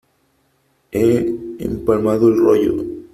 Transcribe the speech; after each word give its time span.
he 0.89 1.27
empalmado 1.59 2.27
el 2.29 2.37
rollo. 2.39 2.83